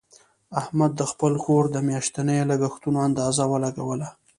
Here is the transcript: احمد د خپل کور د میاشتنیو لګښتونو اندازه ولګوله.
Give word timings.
احمد 0.59 0.91
د 0.95 1.01
خپل 1.11 1.33
کور 1.45 1.63
د 1.71 1.77
میاشتنیو 1.87 2.49
لګښتونو 2.51 2.97
اندازه 3.07 3.43
ولګوله. 3.51 4.07